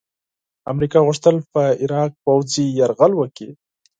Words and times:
امریکا 0.71 0.99
غوښتل 1.07 1.35
په 1.51 1.61
عراق 1.83 2.11
پوځي 2.23 2.65
یرغل 2.79 3.11
وکړي. 3.17 3.49